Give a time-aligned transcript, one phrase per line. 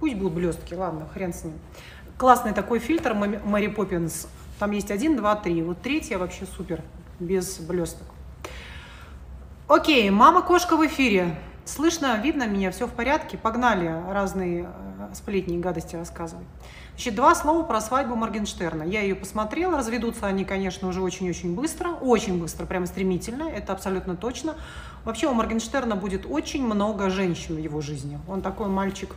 [0.00, 1.54] Пусть будут блестки, ладно, хрен с ним.
[2.16, 4.26] Классный такой фильтр Мэри Поппинс.
[4.58, 5.62] Там есть один, два, три.
[5.62, 6.82] Вот третья вообще супер,
[7.18, 8.06] без блесток.
[9.68, 11.38] Окей, мама-кошка в эфире.
[11.64, 13.36] Слышно, видно меня, все в порядке.
[13.38, 16.46] Погнали разные э, сплетни и гадости рассказывать.
[16.92, 18.82] Значит, два слова про свадьбу Моргенштерна.
[18.82, 24.16] Я ее посмотрела, разведутся они, конечно, уже очень-очень быстро, очень быстро, прямо стремительно, это абсолютно
[24.16, 24.56] точно.
[25.04, 28.18] Вообще у Моргенштерна будет очень много женщин в его жизни.
[28.28, 29.14] Он такой мальчик.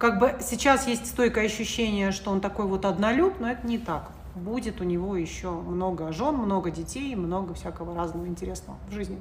[0.00, 4.12] Как бы сейчас есть стойкое ощущение, что он такой вот однолюб, но это не так.
[4.34, 9.20] Будет у него еще много жен, много детей, много всякого разного интересного в жизни.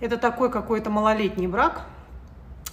[0.00, 1.86] Это такой какой-то малолетний брак.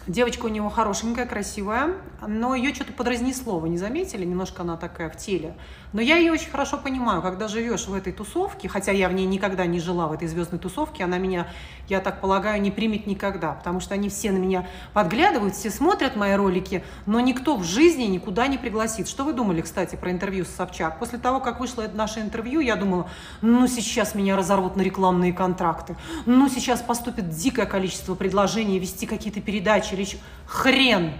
[0.07, 1.93] Девочка у него хорошенькая, красивая,
[2.25, 4.25] но ее что-то подразнесло, вы не заметили?
[4.25, 5.55] Немножко она такая в теле.
[5.93, 9.25] Но я ее очень хорошо понимаю, когда живешь в этой тусовке, хотя я в ней
[9.25, 11.47] никогда не жила, в этой звездной тусовке, она меня,
[11.87, 16.15] я так полагаю, не примет никогда, потому что они все на меня подглядывают, все смотрят
[16.15, 19.07] мои ролики, но никто в жизни никуда не пригласит.
[19.07, 20.99] Что вы думали, кстати, про интервью с Собчак?
[20.99, 23.09] После того, как вышло это наше интервью, я думала,
[23.41, 29.41] ну сейчас меня разорвут на рекламные контракты, ну сейчас поступит дикое количество предложений вести какие-то
[29.41, 30.17] передачи или еще.
[30.45, 31.13] Хрен,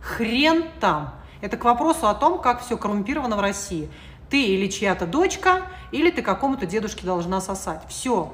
[0.00, 1.14] хрен там.
[1.40, 3.90] Это к вопросу о том, как все коррумпировано в России.
[4.28, 7.82] Ты или чья-то дочка, или ты какому-то дедушке должна сосать.
[7.88, 8.32] Все.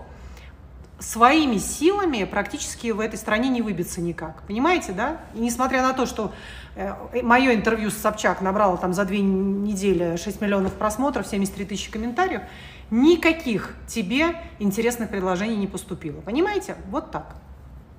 [0.98, 4.42] Своими силами практически в этой стране не выбиться никак.
[4.42, 5.20] Понимаете, да?
[5.34, 6.32] И несмотря на то, что
[6.74, 11.90] э, мое интервью с Собчак набрало там за две недели 6 миллионов просмотров, 73 тысячи
[11.90, 12.42] комментариев,
[12.90, 16.20] никаких тебе интересных предложений не поступило.
[16.20, 16.76] Понимаете?
[16.88, 17.36] Вот так.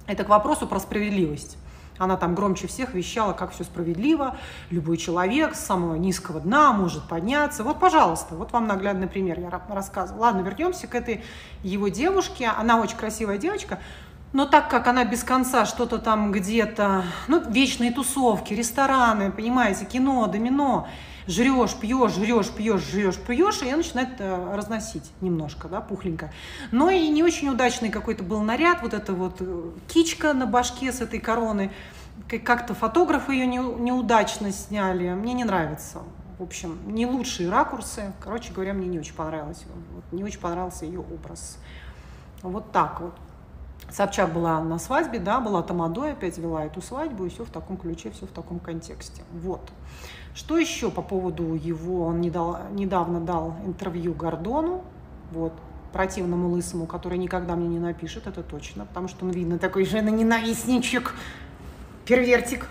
[0.08, 1.58] Это к вопросу про справедливость.
[1.98, 4.38] Она там громче всех вещала, как все справедливо,
[4.70, 7.64] любой человек с самого низкого дна может подняться.
[7.64, 10.24] Вот, пожалуйста, вот вам наглядный пример я рассказывала.
[10.24, 11.24] Ладно, вернемся к этой
[11.64, 12.48] его девушке.
[12.48, 13.80] Она очень красивая девочка,
[14.34, 20.28] но так как она без конца что-то там где-то, ну, вечные тусовки, рестораны, понимаете, кино,
[20.28, 20.88] домино,
[21.28, 26.32] жрешь, пьешь, жрешь, пьешь, жрешь, пьешь, и я начинает разносить немножко, да, пухленько.
[26.72, 30.92] Но и не очень удачный какой-то был наряд, вот эта вот э, кичка на башке
[30.92, 31.72] с этой короной.
[32.44, 35.10] Как-то фотографы ее не, неудачно сняли.
[35.10, 36.00] Мне не нравится.
[36.40, 38.12] В общем, не лучшие ракурсы.
[38.20, 39.64] Короче говоря, мне не очень понравилось.
[39.94, 41.58] Вот, не очень понравился ее образ.
[42.42, 43.14] Вот так вот.
[43.90, 47.78] Собчак была на свадьбе, да, была тамадой, опять вела эту свадьбу, и все в таком
[47.78, 49.24] ключе, все в таком контексте.
[49.32, 49.62] Вот.
[50.38, 52.06] Что еще по поводу его?
[52.06, 54.84] Он недавно дал интервью Гордону,
[55.32, 55.52] вот,
[55.92, 61.16] противному лысому, который никогда мне не напишет, это точно, потому что он, видно, такой жена-ненавистничек,
[62.06, 62.68] первертик.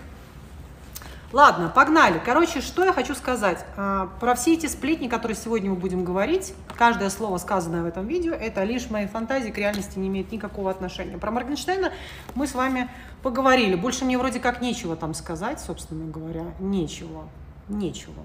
[1.33, 2.21] Ладно, погнали.
[2.23, 3.65] Короче, что я хочу сказать.
[3.75, 8.07] А, про все эти сплетни, которые сегодня мы будем говорить, каждое слово, сказанное в этом
[8.07, 11.17] видео, это лишь мои фантазии, к реальности не имеет никакого отношения.
[11.17, 11.91] Про Моргенштерна
[12.33, 12.89] мы с вами
[13.23, 13.75] поговорили.
[13.75, 17.27] Больше мне вроде как нечего там сказать, собственно говоря, нечего
[17.69, 18.23] нечего.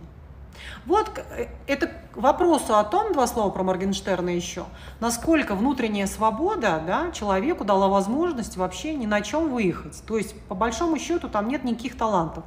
[0.87, 4.65] Вот э, это к вопросу о том, два слова про Моргенштерна еще,
[5.01, 10.03] насколько внутренняя свобода да, человеку дала возможность вообще ни на чем выехать.
[10.07, 12.45] То есть, по большому счету, там нет никаких талантов.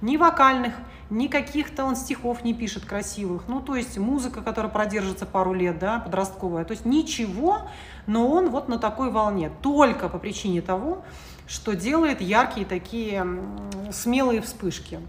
[0.00, 0.74] Ни вокальных,
[1.10, 3.48] ни каких-то он стихов не пишет красивых.
[3.48, 6.64] Ну, то есть музыка, которая продержится пару лет, да, подростковая.
[6.64, 7.62] То есть ничего,
[8.06, 9.50] но он вот на такой волне.
[9.62, 11.02] Только по причине того,
[11.48, 13.26] что делает яркие такие
[13.90, 15.00] смелые вспышки.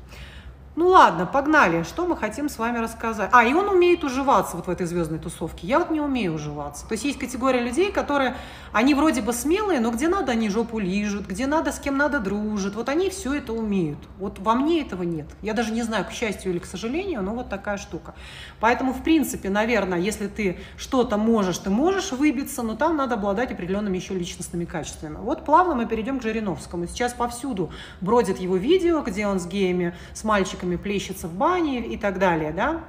[0.80, 1.84] Ну ладно, погнали.
[1.84, 3.30] Что мы хотим с вами рассказать?
[3.34, 5.68] А, и он умеет уживаться вот в этой звездной тусовке.
[5.68, 6.88] Я вот не умею уживаться.
[6.88, 8.38] То есть есть категория людей, которые,
[8.72, 12.22] они вроде бы смелые, но где надо, они жопу лижут, где надо, с кем надо,
[12.22, 12.76] дружат.
[12.76, 14.00] Вот они все это умеют.
[14.20, 15.28] Вот во мне этого нет.
[15.42, 18.16] Я даже не знаю, к счастью или к сожалению, но вот такая штука.
[18.62, 23.52] Поэтому, в принципе, наверное, если ты что-то можешь, ты можешь выбиться, но там надо обладать
[23.52, 25.18] определенными еще личностными качествами.
[25.18, 26.88] Вот плавно мы перейдем к Жириновскому.
[26.88, 27.70] Сейчас повсюду
[28.00, 32.19] бродит его видео, где он с геями, с мальчиками девушками плещется в бане и так
[32.19, 32.81] далее, да,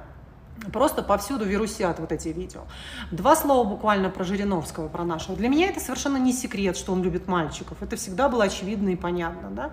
[0.71, 2.61] Просто повсюду вирусят вот эти видео.
[3.09, 5.35] Два слова буквально про Жириновского, про нашего.
[5.35, 7.81] Для меня это совершенно не секрет, что он любит мальчиков.
[7.81, 9.49] Это всегда было очевидно и понятно.
[9.49, 9.71] Да?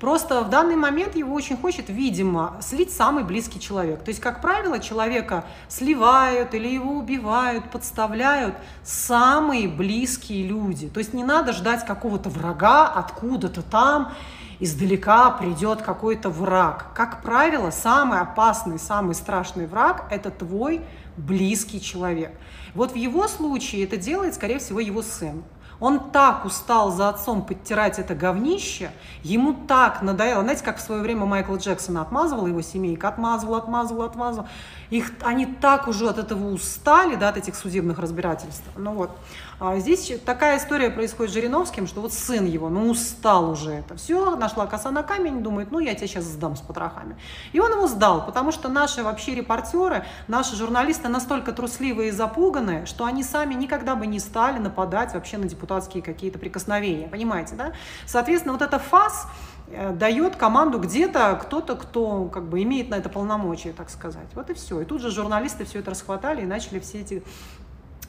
[0.00, 4.02] Просто в данный момент его очень хочет, видимо, слить самый близкий человек.
[4.04, 10.88] То есть, как правило, человека сливают или его убивают, подставляют самые близкие люди.
[10.88, 14.14] То есть не надо ждать какого-то врага откуда-то там
[14.62, 16.86] издалека придет какой-то враг.
[16.94, 20.82] Как правило, самый опасный, самый страшный враг– это твой
[21.16, 22.32] близкий человек.
[22.74, 25.42] Вот в его случае это делает, скорее всего, его сын.
[25.82, 28.92] Он так устал за отцом подтирать это говнище,
[29.24, 30.42] ему так надоело.
[30.42, 34.46] Знаете, как в свое время Майкл Джексон отмазывал его семейка, отмазывал, отмазывал, отмазывал.
[34.90, 38.62] Их, они так уже от этого устали, да, от этих судебных разбирательств.
[38.76, 39.10] Ну вот.
[39.58, 43.96] А здесь такая история происходит с Жириновским, что вот сын его, ну устал уже это.
[43.96, 47.16] Все, нашла коса на камень, думает, ну я тебя сейчас сдам с потрохами.
[47.52, 52.86] И он его сдал, потому что наши вообще репортеры, наши журналисты настолько трусливые и запуганные,
[52.86, 57.72] что они сами никогда бы не стали нападать вообще на депутатские какие-то прикосновения, понимаете, да?
[58.06, 59.26] Соответственно, вот эта фаз,
[59.68, 64.26] э, дает команду где-то кто-то, кто как бы имеет на это полномочия, так сказать.
[64.34, 64.80] Вот и все.
[64.80, 67.22] И тут же журналисты все это расхватали и начали все эти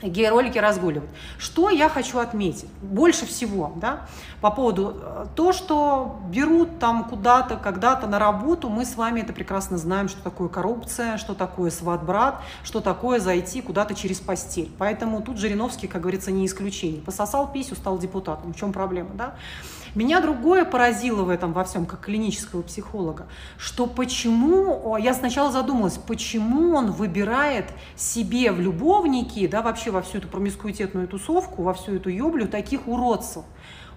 [0.01, 1.09] гей-ролики разгуливать.
[1.37, 2.67] Что я хочу отметить?
[2.81, 4.07] Больше всего, да,
[4.41, 9.33] по поводу э, то, что берут там куда-то, когда-то на работу, мы с вами это
[9.33, 14.71] прекрасно знаем, что такое коррупция, что такое сват-брат, что такое зайти куда-то через постель.
[14.77, 17.01] Поэтому тут Жириновский, как говорится, не исключение.
[17.01, 18.53] Пососал писю, стал депутатом.
[18.53, 19.35] В чем проблема, да?
[19.95, 25.99] Меня другое поразило в этом во всем, как клинического психолога, что почему, я сначала задумалась,
[25.99, 31.95] почему он выбирает себе в любовники, да, вообще во всю эту промискуитетную тусовку, во всю
[31.95, 33.43] эту ёблю таких уродцев.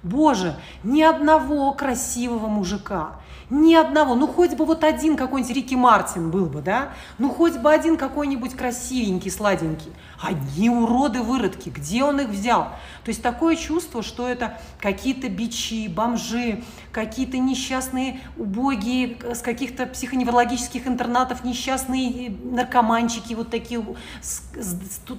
[0.03, 0.55] Боже,
[0.85, 3.13] ни одного красивого мужика,
[3.49, 7.57] ни одного, ну хоть бы вот один какой-нибудь Рики Мартин был бы, да, ну хоть
[7.57, 9.93] бы один какой-нибудь красивенький, сладенький.
[10.21, 12.65] Одни уроды-выродки, где он их взял?
[13.05, 20.87] То есть такое чувство, что это какие-то бичи, бомжи, какие-то несчастные убогие с каких-то психоневрологических
[20.87, 23.85] интернатов, несчастные наркоманчики, вот такие,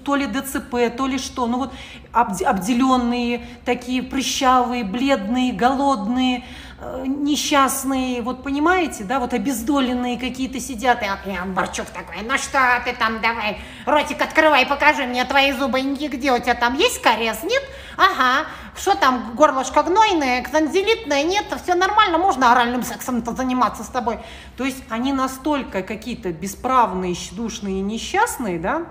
[0.04, 1.74] то ли ДЦП, то ли что, ну вот
[2.12, 11.07] обделенные, такие прыщавые, бледные, голодные, Э, несчастные, вот понимаете, да, вот обездоленные какие-то сидят, и
[11.47, 16.39] Борчук такой, ну что ты там, давай, ротик открывай, покажи мне твои зубы, где у
[16.39, 17.63] тебя там есть кариес, нет?
[17.97, 18.45] Ага,
[18.77, 24.19] что там, горлышко гнойное, танзелитное, нет, все нормально, можно оральным сексом-то заниматься с тобой.
[24.56, 28.83] То есть они настолько какие-то бесправные, душные, несчастные, да,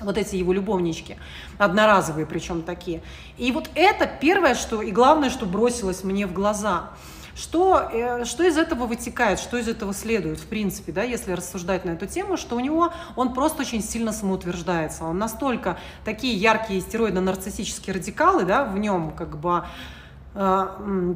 [0.00, 1.18] вот эти его любовнички,
[1.56, 3.00] одноразовые причем такие.
[3.38, 6.90] И вот это первое, что и главное, что бросилось мне в глаза–
[7.34, 11.84] что, э, что из этого вытекает, что из этого следует, в принципе, да, если рассуждать
[11.84, 15.04] на эту тему, что у него он просто очень сильно самоутверждается.
[15.04, 19.64] Он настолько такие яркие стероидно-нарциссические радикалы, да, в нем как бы
[20.34, 21.14] э,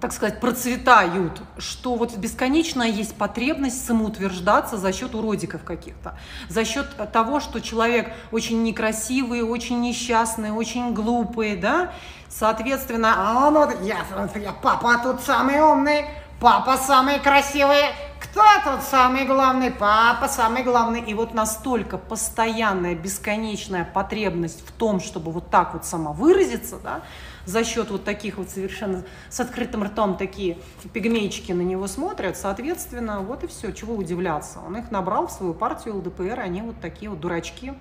[0.00, 6.18] так сказать, процветают, что вот бесконечно есть потребность самоутверждаться за счет уродиков каких-то,
[6.48, 11.92] за счет того, что человек очень некрасивый, очень несчастный, очень глупый, да,
[12.28, 14.04] соответственно, а ну, я,
[14.34, 16.04] я, папа тут самый умный,
[16.40, 17.84] папа самый красивый,
[18.20, 19.70] кто тут самый главный?
[19.70, 21.00] Папа самый главный.
[21.00, 27.00] И вот настолько постоянная, бесконечная потребность в том, чтобы вот так вот самовыразиться, да,
[27.46, 30.58] за счет вот таких вот совершенно с открытым ртом такие
[30.92, 34.58] пигмейчики на него смотрят, соответственно, вот и все, чего удивляться.
[34.66, 37.72] Он их набрал в свою партию ЛДПР, они вот такие вот дурачки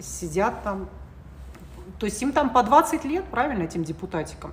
[0.00, 0.88] сидят там.
[1.98, 4.52] То есть им там по 20 лет, правильно, этим депутатикам.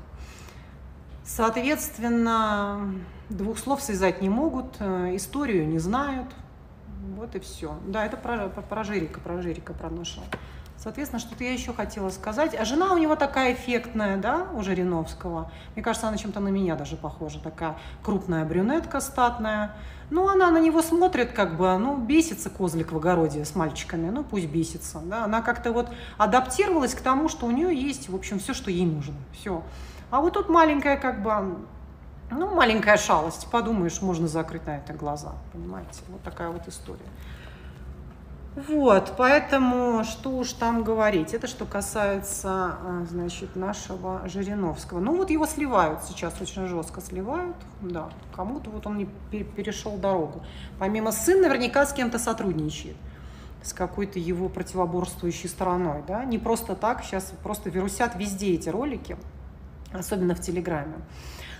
[1.25, 2.93] Соответственно,
[3.29, 6.27] двух слов связать не могут, э, историю не знают.
[7.17, 7.77] Вот и все.
[7.87, 10.25] Да, это про, про, про Жирика, про Жирика про нашего.
[10.77, 12.55] Соответственно, что-то я еще хотела сказать.
[12.55, 15.51] А жена у него такая эффектная, да, у Жириновского.
[15.73, 17.39] Мне кажется, она чем-то на меня даже похожа.
[17.39, 19.75] Такая крупная брюнетка статная.
[20.11, 24.23] Ну, она на него смотрит, как бы, ну, бесится козлик в огороде с мальчиками, ну,
[24.23, 25.23] пусть бесится, да.
[25.23, 28.85] Она как-то вот адаптировалась к тому, что у нее есть, в общем, все, что ей
[28.85, 29.63] нужно, все.
[30.11, 31.57] А вот тут маленькая, как бы,
[32.29, 36.99] ну, маленькая шалость, подумаешь, можно закрыть на это глаза, понимаете, вот такая вот история.
[38.55, 41.33] Вот, поэтому что уж там говорить.
[41.33, 45.01] Это что касается, а, значит, нашего Жириновского.
[45.01, 47.57] Ну вот его сливают сейчас, очень жестко сливают.
[47.81, 50.41] Да, кому-то вот он не перешел дорогу.
[50.79, 52.95] Помимо сын наверняка с кем-то сотрудничает
[53.61, 59.17] с какой-то его противоборствующей стороной, да, не просто так, сейчас просто вирусят везде эти ролики,
[59.91, 60.93] особенно в Телеграме.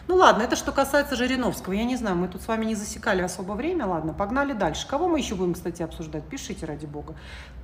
[0.07, 1.74] Ну ладно, это что касается Жириновского.
[1.74, 3.88] Я не знаю, мы тут с вами не засекали особо время.
[3.88, 4.88] Ладно, погнали дальше.
[4.88, 6.24] Кого мы еще будем, кстати, обсуждать?
[6.25, 7.15] Пишите, ради бога.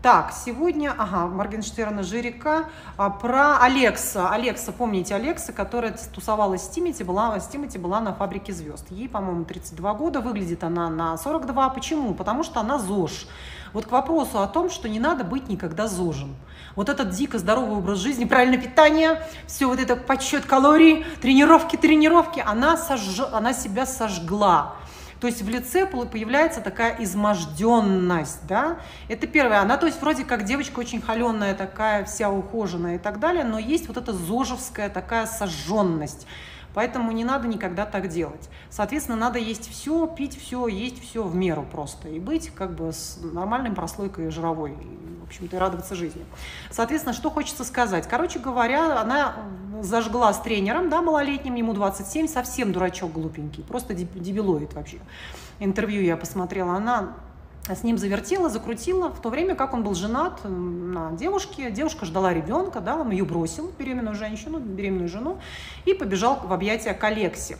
[0.02, 2.66] Так, сегодня, ага, Моргенштерна, Жирика,
[2.98, 4.30] а, про Алекса.
[4.30, 8.88] Алекса, помните Алекса, которая тусовалась с Тимати, была, с Тимати была на «Фабрике звезд».
[8.90, 11.70] Ей, по-моему, 32 года, выглядит она на 42.
[11.70, 12.16] Почему?
[12.16, 13.28] Потому что она ЗОЖ.
[13.74, 16.36] Вот к вопросу о том, что не надо быть никогда ЗОЖем
[16.76, 22.44] вот этот дико здоровый образ жизни, правильное питание, все вот это подсчет калорий, тренировки, тренировки,
[22.46, 23.20] она, сож...
[23.32, 24.76] она себя сожгла.
[25.20, 28.78] То есть в лице появляется такая изможденность, да.
[29.08, 29.60] Это первое.
[29.60, 33.60] Она, то есть вроде как девочка очень холеная такая, вся ухоженная и так далее, но
[33.60, 36.26] есть вот эта зожевская такая сожженность.
[36.74, 38.50] Поэтому не надо никогда так делать.
[38.70, 42.10] Соответственно, надо есть все, пить все, есть все в меру просто.
[42.10, 44.72] И быть как бы с нормальной прослойкой жировой.
[44.72, 46.24] И, в общем-то, и радоваться жизни.
[46.70, 48.08] Соответственно, что хочется сказать.
[48.08, 49.36] Короче говоря, она
[49.82, 55.00] зажгла с тренером, да, малолетним, ему 27, совсем дурачок глупенький, просто дебилоид вообще.
[55.60, 57.14] Интервью я посмотрела, она
[57.68, 61.70] с ним завертела, закрутила, в то время как он был женат на девушке.
[61.72, 65.40] Девушка ждала ребенка, да, он ее бросил, беременную женщину, беременную жену,
[65.86, 67.58] и побежал в объятия к Алексе.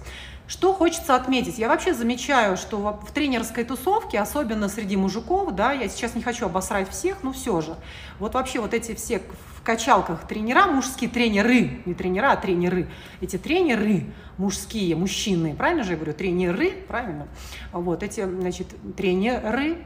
[0.48, 1.60] Что хочется отметить?
[1.60, 6.46] Я вообще замечаю, что в тренерской тусовке, особенно среди мужиков, да, я сейчас не хочу
[6.46, 7.78] обосрать всех, но все же,
[8.20, 9.22] вот вообще вот эти все
[9.56, 12.90] в качалках тренера, мужские тренеры, не тренера, а тренеры,
[13.22, 17.28] эти тренеры мужские, мужчины, правильно же я говорю, тренеры, правильно?
[17.72, 18.68] Вот эти, значит,
[18.98, 19.78] тренеры,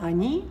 [0.00, 0.44] они,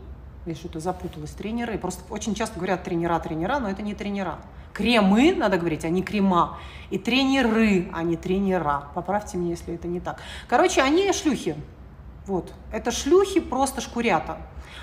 [0.45, 4.39] я что-то запуталась, тренеры, просто очень часто говорят тренера, тренера, но это не тренера.
[4.73, 6.57] Кремы, надо говорить, а не крема.
[6.89, 8.85] И тренеры, а не тренера.
[8.93, 10.21] Поправьте меня, если это не так.
[10.47, 11.55] Короче, они шлюхи.
[12.25, 12.53] Вот.
[12.71, 14.37] Это шлюхи просто шкурята.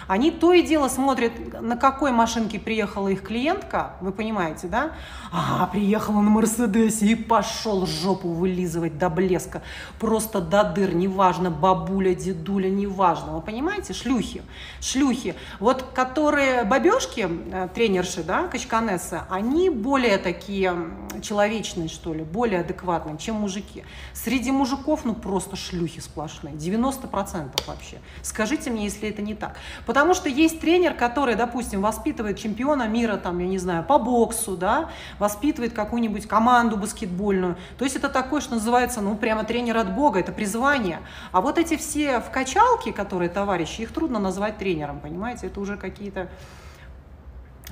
[0.06, 4.92] Они то и дело смотрят, на какой машинке приехала их клиентка, вы понимаете, да?
[5.32, 9.62] А, приехала на Мерседесе и пошел жопу вылизывать до блеска,
[9.98, 13.92] просто до дыр, неважно, бабуля, дедуля, неважно, вы понимаете?
[13.94, 14.42] Шлюхи,
[14.80, 15.34] шлюхи.
[15.58, 20.74] Вот которые бабешки, э, тренерши, да, качканессы, они более такие
[21.22, 23.84] человечные, что ли, более адекватные, чем мужики.
[24.12, 27.98] Среди мужиков, ну, просто шлюхи сплошные, 90% вообще.
[28.22, 29.56] Скажите мне, если это не так.
[29.96, 34.54] Потому что есть тренер, который, допустим, воспитывает чемпиона мира, там, я не знаю, по боксу,
[34.54, 37.56] да, воспитывает какую-нибудь команду баскетбольную.
[37.78, 40.98] То есть это такое, что называется, ну, прямо тренер от Бога, это призвание.
[41.32, 45.46] А вот эти все в качалке, которые товарищи, их трудно назвать тренером, понимаете?
[45.46, 46.28] Это уже какие-то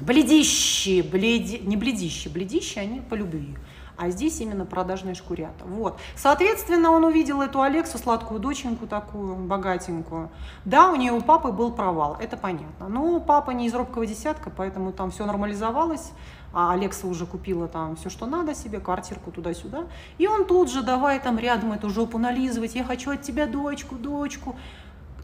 [0.01, 1.61] бледищи, бледи...
[1.63, 3.55] не бледищи, бледищи, они по любви
[3.97, 5.65] а здесь именно продажные шкурята.
[5.65, 5.99] Вот.
[6.17, 10.31] Соответственно, он увидел эту Алексу, сладкую доченьку такую, богатенькую.
[10.65, 12.89] Да, у нее у папы был провал, это понятно.
[12.89, 16.13] Но папа не из робкого десятка, поэтому там все нормализовалось,
[16.53, 19.85] а Алекса уже купила там все, что надо себе, квартирку туда-сюда.
[20.19, 23.95] И он тут же, давай там рядом эту жопу нализывать, я хочу от тебя дочку,
[23.95, 24.57] дочку.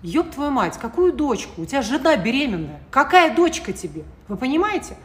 [0.03, 1.63] Ёб твою мать, какую дочку?
[1.63, 2.81] У тебя жена беременная.
[2.91, 4.05] Какая дочка тебе?
[4.29, 4.97] Вы понимаете?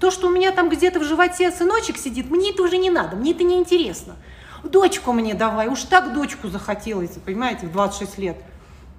[0.00, 3.16] То, что у меня там где-то в животе сыночек сидит, мне это уже не надо,
[3.16, 4.16] мне это не интересно.
[4.62, 8.36] Дочку мне давай, уж так дочку захотелось, понимаете, в 26 лет.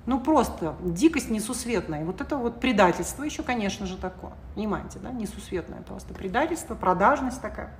[0.05, 2.05] Ну просто дикость несусветная.
[2.05, 4.33] Вот это вот предательство еще, конечно же, такое.
[4.53, 5.11] Понимаете, да?
[5.11, 7.71] Несусветное просто предательство, продажность такая.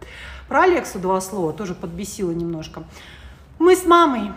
[0.48, 2.84] Про Алексу два слова тоже подбесила немножко.
[3.60, 4.32] Мы с мамой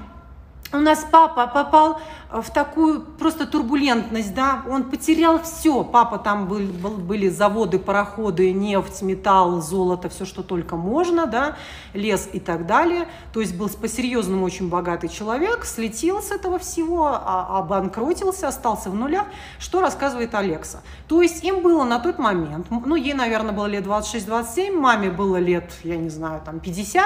[0.72, 1.98] у нас папа попал
[2.30, 5.82] в такую просто турбулентность, да, он потерял все.
[5.82, 11.56] Папа там был, был, были заводы, пароходы, нефть, металл, золото, все, что только можно, да,
[11.94, 13.08] лес и так далее.
[13.32, 18.94] То есть был по-серьезному очень богатый человек, слетел с этого всего, а, обанкротился, остался в
[18.94, 19.24] нулях.
[19.58, 20.82] Что рассказывает Алекса?
[21.06, 25.38] То есть им было на тот момент, ну, ей, наверное, было лет 26-27, маме было
[25.38, 27.04] лет, я не знаю, там 50.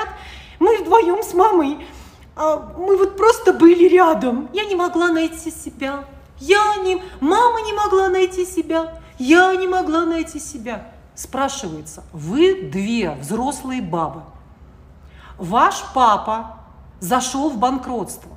[0.59, 1.79] Мы вдвоем с мамой
[2.35, 4.49] а, мы вот просто были рядом.
[4.53, 6.05] Я не могла найти себя.
[6.39, 7.03] Я не...
[7.21, 9.01] Мама не могла найти себя.
[9.19, 10.93] Я не могла найти себя.
[11.15, 14.23] Спрашивается, вы две взрослые бабы.
[15.37, 16.59] Ваш папа
[17.01, 18.31] зашел в банкротство.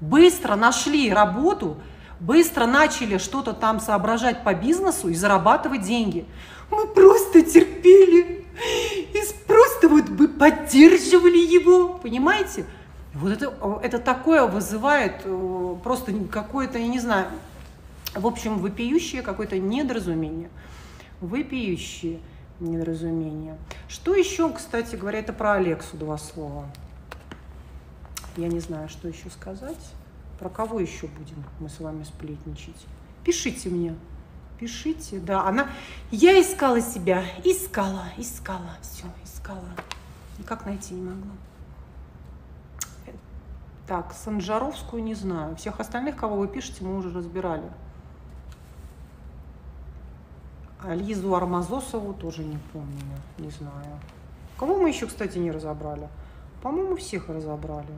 [0.00, 1.76] Быстро нашли работу,
[2.20, 6.26] быстро начали что-то там соображать по бизнесу и зарабатывать деньги.
[6.70, 8.46] Мы просто терпели
[9.12, 12.64] и просто вот бы поддерживали его, понимаете?
[13.14, 17.28] Вот это, это такое вызывает э, просто какое-то, я не знаю,
[18.14, 20.50] в общем, вопиющее какое-то недоразумение.
[21.20, 22.20] Вопиющее
[22.60, 23.56] недоразумение.
[23.88, 26.66] Что еще, кстати говоря, это про Алексу два слова.
[28.36, 29.78] Я не знаю, что еще сказать.
[30.40, 32.86] Про кого еще будем мы с вами сплетничать?
[33.24, 33.94] Пишите мне.
[34.58, 35.46] Пишите, да.
[35.46, 35.68] Она...
[36.10, 37.24] Я искала себя.
[37.44, 38.76] Искала, искала.
[38.82, 39.68] Все, искала.
[40.38, 41.32] Никак найти не могла.
[43.86, 45.56] Так, Санжаровскую не знаю.
[45.56, 47.70] Всех остальных, кого вы пишете, мы уже разбирали.
[50.82, 53.98] А Лизу Армазосову тоже не помню, не знаю.
[54.58, 56.08] Кого мы еще, кстати, не разобрали?
[56.62, 57.92] По-моему, всех разобрали.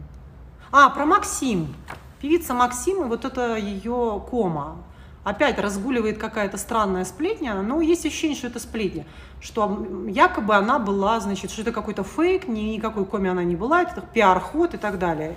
[0.73, 1.75] А, про Максим.
[2.21, 4.79] Певица Максим, и вот это ее кома.
[5.23, 9.05] Опять разгуливает какая-то странная сплетня, но есть ощущение, что это сплетня,
[9.41, 14.01] что якобы она была, значит, что это какой-то фейк, никакой коми она не была, это
[14.01, 15.37] пиар-ход и так далее.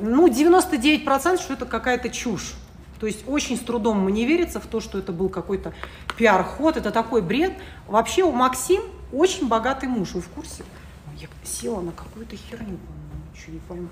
[0.00, 2.54] Ну, 99% что это какая-то чушь.
[3.00, 5.74] То есть очень с трудом мне верится в то, что это был какой-то
[6.16, 7.52] пиар-ход, это такой бред.
[7.86, 10.64] Вообще у Максим очень богатый муж, вы в курсе?
[11.18, 12.78] Я села на какую-то херню,
[13.32, 13.88] ничего не пойму.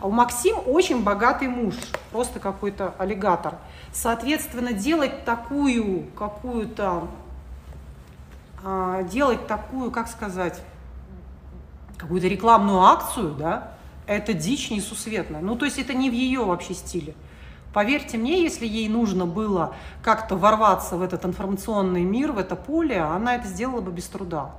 [0.00, 1.74] А у Максим очень богатый муж,
[2.10, 3.56] просто какой-то аллигатор.
[3.92, 7.08] Соответственно, делать такую какую-то,
[8.64, 10.62] а, делать такую, как сказать,
[11.96, 13.74] какую-то рекламную акцию, да,
[14.06, 15.40] это дичь несусветная.
[15.40, 17.14] Ну, то есть это не в ее вообще стиле.
[17.72, 23.00] Поверьте мне, если ей нужно было как-то ворваться в этот информационный мир, в это поле,
[23.00, 24.50] она это сделала бы без труда.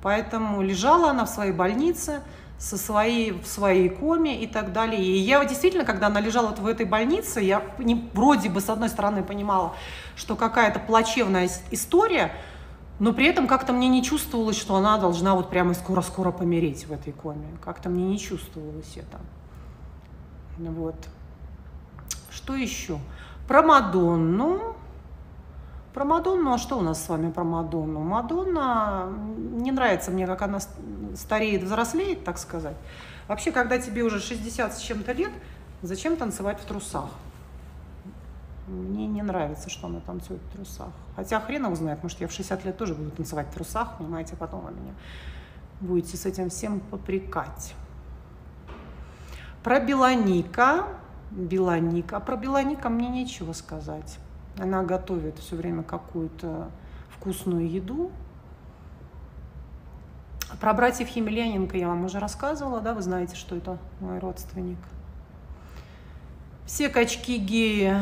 [0.00, 2.22] Поэтому лежала она в своей больнице,
[2.58, 5.02] со своей, в своей коме и так далее.
[5.02, 7.60] И я действительно, когда она лежала в этой больнице, я
[8.14, 9.74] вроде бы с одной стороны понимала,
[10.14, 12.32] что какая-то плачевная история,
[12.98, 16.92] но при этом как-то мне не чувствовалось, что она должна вот прямо скоро-скоро помереть в
[16.92, 17.48] этой коме.
[17.64, 19.18] Как-то мне не чувствовалось это.
[20.58, 20.96] Вот.
[22.30, 22.98] Что еще?
[23.48, 24.76] Про Мадонну.
[25.94, 28.00] Про Мадонну, а что у нас с вами про Мадонну?
[28.00, 30.58] Мадонна, не нравится мне, как она
[31.14, 32.76] стареет, взрослеет, так сказать.
[33.28, 35.32] Вообще, когда тебе уже 60 с чем-то лет,
[35.82, 37.10] зачем танцевать в трусах?
[38.66, 40.92] Мне не нравится, что она танцует в трусах.
[41.16, 44.36] Хотя хрен его знает, может, я в 60 лет тоже буду танцевать в трусах, понимаете,
[44.36, 44.92] потом вы меня
[45.80, 47.74] будете с этим всем попрекать.
[49.62, 50.86] Про Белоника.
[51.30, 52.20] Белоника.
[52.20, 54.18] Про Белоника мне нечего сказать.
[54.58, 56.70] Она готовит все время какую-то
[57.10, 58.10] вкусную еду.
[60.60, 64.78] Про братьев Емельяненко я вам уже рассказывала, да, вы знаете, что это мой родственник.
[66.64, 67.92] Все качки геи,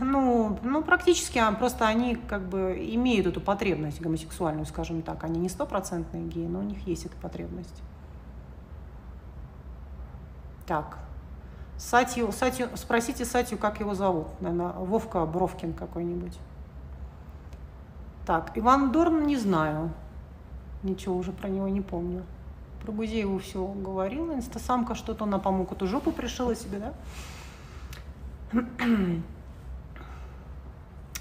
[0.00, 5.22] ну, ну практически а, просто они как бы имеют эту потребность гомосексуальную, скажем так.
[5.24, 7.80] Они не стопроцентные геи, но у них есть эта потребность.
[10.66, 10.98] Так,
[11.78, 14.26] Сатью, Сатью, спросите Сатью, как его зовут.
[14.40, 16.36] Наверное, Вовка Бровкин какой-нибудь.
[18.26, 19.92] Так, Иван Дорн не знаю.
[20.82, 22.24] Ничего уже про него не помню.
[22.82, 24.34] Про Гузееву все говорила.
[24.34, 26.92] Инстасамка что-то, она, по-моему, какую-то жопу пришила себе, да?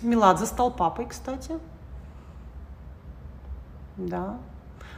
[0.01, 1.59] Меладзе стал папой, кстати.
[3.97, 4.37] Да.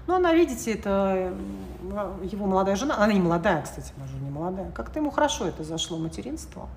[0.07, 1.33] Ну, она, видите, это
[2.23, 5.63] его молодая жена, она не молодая, кстати, она же не молодая, как-то ему хорошо это
[5.63, 6.67] зашло, материнство.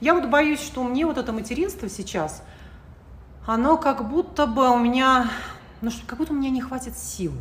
[0.00, 2.42] Я вот боюсь, что мне вот это материнство сейчас,
[3.46, 5.30] оно как будто бы у меня,
[5.84, 7.32] ну, что, как будто у меня не хватит сил.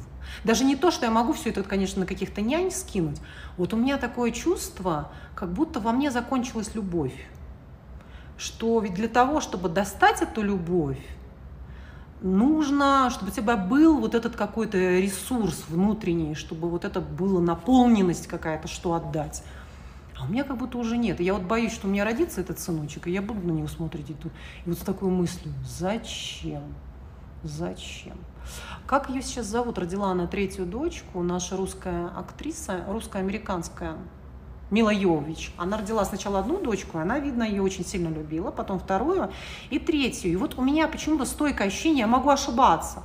[0.43, 3.19] Даже не то, что я могу все это, конечно, на каких-то нянь скинуть.
[3.57, 7.15] Вот у меня такое чувство, как будто во мне закончилась любовь.
[8.37, 10.99] Что ведь для того, чтобы достать эту любовь,
[12.21, 18.27] нужно, чтобы у тебя был вот этот какой-то ресурс внутренний, чтобы вот это была наполненность
[18.27, 19.43] какая-то, что отдать.
[20.19, 21.19] А у меня как будто уже нет.
[21.19, 23.67] И я вот боюсь, что у меня родится этот сыночек, и я буду на него
[23.67, 24.31] смотреть и, тут,
[24.65, 26.63] и вот с такой мыслью, зачем?
[27.43, 28.17] Зачем?
[28.87, 29.77] Как ее сейчас зовут?
[29.77, 33.97] Родила она третью дочку, наша русская актриса, русско-американская
[34.71, 35.53] Мила Йовович.
[35.57, 39.31] Она родила сначала одну дочку, она, видно, ее очень сильно любила, потом вторую
[39.69, 40.31] и третью.
[40.31, 43.03] И вот у меня почему-то стойкое ощущение, я могу ошибаться,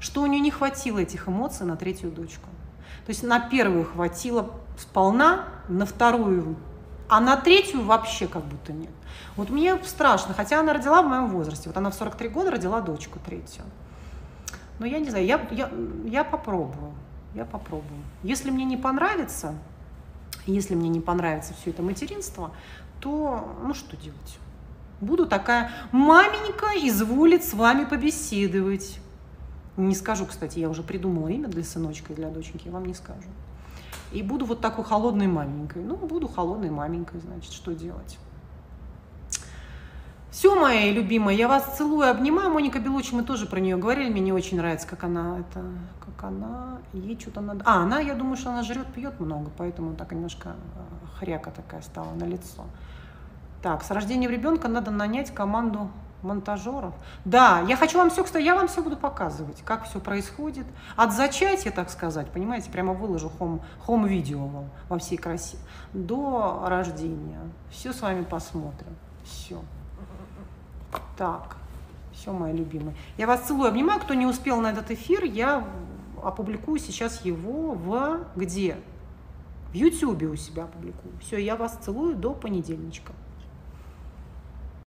[0.00, 2.48] что у нее не хватило этих эмоций на третью дочку.
[3.06, 6.56] То есть на первую хватило сполна, на вторую,
[7.08, 8.90] а на третью вообще как будто нет.
[9.36, 11.68] Вот мне страшно, хотя она родила в моем возрасте.
[11.68, 13.62] Вот она в 43 года родила дочку третью.
[14.78, 15.70] Но я не знаю, я, я,
[16.04, 16.92] я попробую.
[17.34, 18.00] Я попробую.
[18.22, 19.54] Если мне не понравится,
[20.46, 22.50] если мне не понравится все это материнство,
[23.00, 24.38] то ну что делать?
[25.00, 28.98] Буду такая, маменька изволит с вами побеседовать.
[29.76, 32.94] Не скажу, кстати, я уже придумала имя для сыночка и для доченьки, я вам не
[32.94, 33.28] скажу.
[34.12, 35.82] И буду вот такой холодной маменькой.
[35.82, 38.18] Ну, буду холодной маменькой, значит, что делать?
[40.30, 42.50] Все, мои любимые, я вас целую, обнимаю.
[42.50, 45.64] Моника Белучи, мы тоже про нее говорили, мне не очень нравится, как она это,
[46.04, 47.62] как она, ей что-то надо.
[47.64, 51.80] А, она, я думаю, что она жрет, пьет много, поэтому так немножко э, хряка такая
[51.80, 52.64] стала на лицо.
[53.62, 55.90] Так, с рождением ребенка надо нанять команду
[56.22, 56.94] монтажеров.
[57.24, 60.66] Да, я хочу вам все, кстати, я вам все буду показывать, как все происходит.
[60.96, 65.56] От зачатия, так сказать, понимаете, прямо выложу хом, хом-видео вам во всей красе,
[65.92, 67.40] до рождения.
[67.70, 68.96] Все с вами посмотрим.
[69.24, 69.60] Все.
[71.16, 71.56] Так,
[72.12, 72.96] все, мои любимые.
[73.16, 74.00] Я вас целую, обнимаю.
[74.00, 75.66] Кто не успел на этот эфир, я
[76.22, 78.76] опубликую сейчас его в где?
[79.70, 81.14] В Ютьюбе у себя опубликую.
[81.20, 83.12] Все, я вас целую до понедельничка.